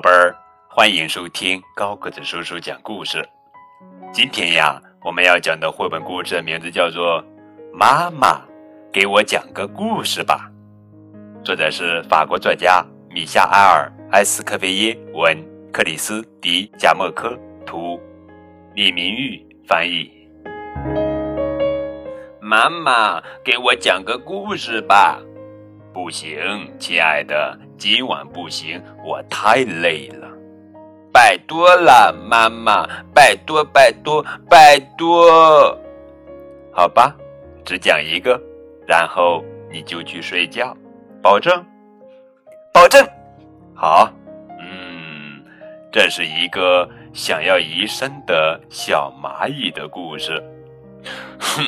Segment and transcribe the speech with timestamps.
[0.00, 0.34] 宝贝儿，
[0.66, 3.22] 欢迎收听高个子叔叔讲故事。
[4.10, 7.22] 今天呀，我们要讲的绘本故事的名字叫做
[7.70, 8.40] 《妈妈
[8.90, 10.50] 给我讲个故事吧》，
[11.44, 15.36] 作者是法国作家米夏埃尔·埃斯科菲耶文，
[15.70, 18.00] 克里斯迪贾莫科图，
[18.74, 20.10] 李明玉翻译。
[22.40, 25.20] 妈妈给我讲个故事吧。
[25.92, 30.28] 不行，亲爱的，今晚不行，我太累了。
[31.10, 35.74] 拜托了，妈妈，拜托，拜托，拜托。
[36.74, 37.16] 好吧，
[37.64, 38.38] 只讲一个，
[38.86, 40.76] 然后你就去睡觉，
[41.22, 41.64] 保证？
[42.74, 43.02] 保证。
[43.74, 44.12] 好，
[44.60, 45.42] 嗯，
[45.90, 50.38] 这是一个想要移山的小蚂蚁的故事。
[51.38, 51.64] 哼，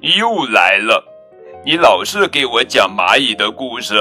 [0.00, 1.04] 又来了。
[1.62, 3.94] 你老是给我讲蚂蚁的故事，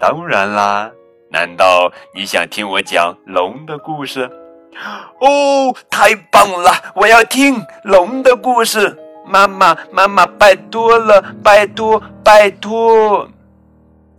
[0.00, 0.90] 当然啦。
[1.32, 4.28] 难道你想听我讲龙的故事？
[5.20, 6.72] 哦，太棒了！
[6.94, 8.98] 我要听龙的故事。
[9.26, 13.28] 妈妈，妈妈，拜托了，拜托，拜托。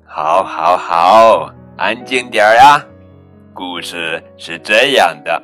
[0.05, 2.81] 好，好，好，安静点儿呀。
[3.53, 5.41] 故事是这样的：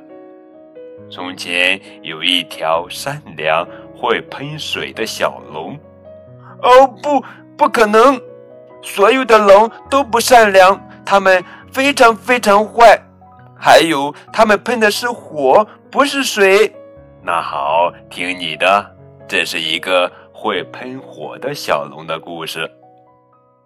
[1.11, 5.77] 从前有一条善良、会喷水的小龙。
[6.61, 7.21] 哦不，
[7.57, 8.17] 不可能！
[8.87, 11.43] 所有的龙都不善良，它们
[11.73, 12.97] 非常非常坏。
[13.59, 16.73] 还有，它们喷的是火，不是水。
[17.21, 18.95] 那好，听你的，
[19.27, 22.69] 这是一个会喷火的小龙的故事。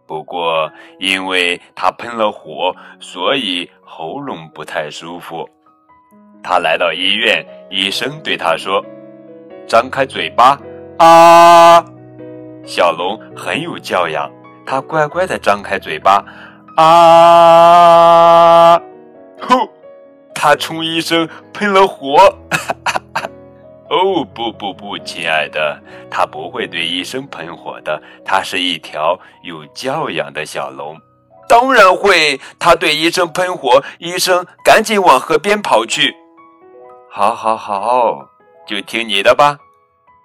[0.08, 0.70] 不过，
[1.00, 5.48] 因为它喷了火，所以喉咙不太舒服。
[6.44, 8.84] 他来到医院，医生对他说
[9.70, 10.60] ：“张开嘴巴，
[10.98, 11.86] 啊！”
[12.66, 14.30] 小龙很有教养，
[14.72, 16.24] 他乖乖地张开嘴巴，
[16.78, 18.80] 啊！
[19.42, 19.70] 呼，
[20.34, 22.16] 他冲医生喷了火。
[23.92, 25.78] 哦，不不不，亲爱的，
[26.10, 28.02] 他不会对医生喷火的。
[28.24, 30.98] 他是一条有教养的小龙。
[31.50, 36.16] 当然会，他对医生喷火，医生赶紧往河边跑去。
[37.10, 38.26] 好，好，好，
[38.66, 39.58] 就听你的吧。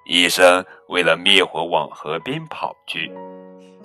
[0.09, 3.10] 医生为了灭火往河边跑去，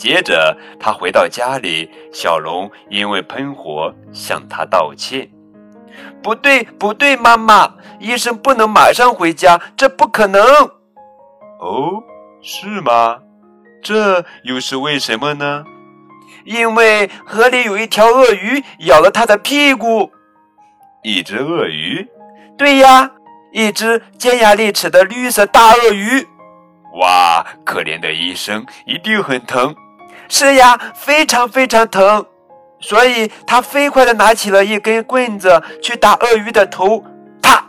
[0.02, 5.30] 接着他回到家里，小龙因为喷火向他道歉。
[6.24, 10.42] 不对，不对，妈妈，医生不能马上回家，这不可能。
[11.60, 12.02] 哦，
[12.42, 13.20] 是吗？
[13.84, 15.66] 这又是为什么呢？
[16.46, 20.10] 因为河里有一条鳄鱼咬了他的屁股。
[21.04, 22.08] 一只鳄鱼？
[22.58, 23.12] 对呀。
[23.54, 26.26] 一只尖牙利齿的绿色大鳄鱼，
[27.02, 27.46] 哇！
[27.66, 29.76] 可怜的医生一定很疼。
[30.34, 32.26] 是呀，非常非常疼。
[32.80, 37.04] 所以他飞快地拿起了一根棍子去打鳄鱼的头，
[37.42, 37.62] 啪！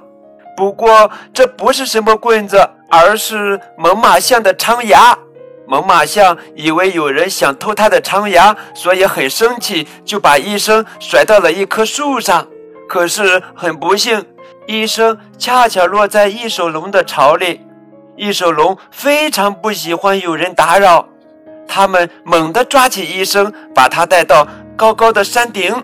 [0.56, 5.18] 不过这不是什么棍子，而是猛犸象的长牙。
[5.66, 12.46] 猛犸象以为有人想偷它的长牙，所以很生气，就把医生甩到了一棵树上。
[12.88, 14.24] 可是很不幸。
[14.68, 17.66] 医生恰巧落在异手龙的巢里，
[18.16, 21.08] 异手龙非常不喜欢有人打扰，
[21.74, 24.46] 他们猛地抓起医生，把他带到
[24.76, 25.74] 高高的山顶。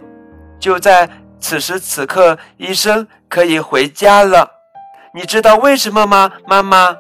[0.61, 1.09] 就在
[1.41, 4.51] 此时此刻，医生可以回家了。
[5.15, 6.95] 你知道为什么吗，妈妈？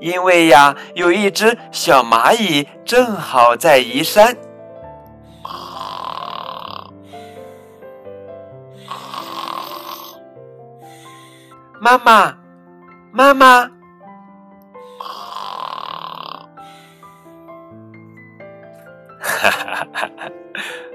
[0.00, 4.36] 因为呀，有一只小蚂蚁正好在移山。
[11.78, 12.34] 妈妈，
[13.12, 13.70] 妈妈，
[19.42, 20.30] 哈哈哈哈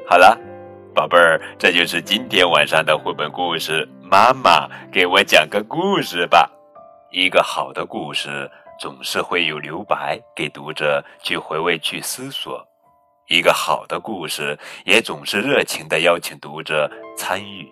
[0.08, 0.40] 好了，
[0.96, 3.86] 宝贝儿，这就是今天晚上的绘本故事。
[4.02, 6.50] 妈妈，给我讲个故事吧。
[7.12, 8.50] 一个好的故事
[8.80, 12.66] 总是会有留白给读者去回味、去思索。
[13.28, 17.70] 一个好的故事也总是热情的邀请读者参与。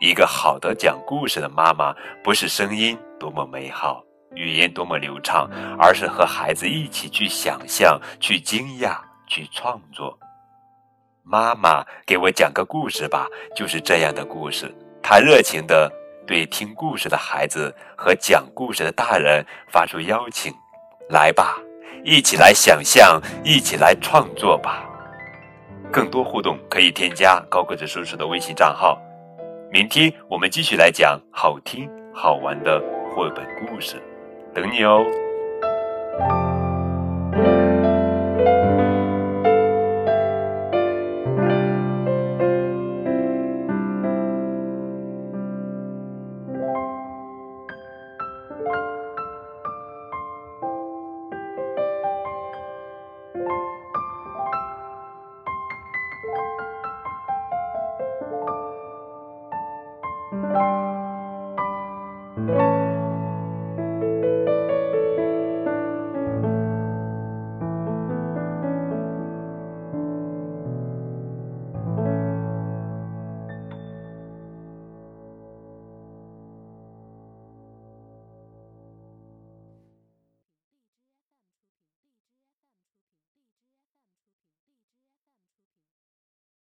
[0.00, 4.02] 一个好的讲故事的妈妈，不是声音多么美好，
[4.34, 5.46] 语言多么流畅，
[5.78, 10.18] 而是和孩子一起去想象、去惊讶、去创作。
[11.22, 14.72] 妈妈，给我讲个故事吧，就是这样的故事。
[15.02, 15.90] 她热情地
[16.26, 20.52] 对听故事的孩子和讲故事的大人发出邀请：
[21.08, 21.58] 来吧，
[22.04, 24.84] 一起来想象，一起来创作吧。
[25.92, 28.96] 更多互动可以添加高个子叔叔的微信账号。
[29.70, 32.80] 明天我们继续来讲好听好玩的
[33.10, 34.00] 绘本故事，
[34.54, 35.04] 等你哦。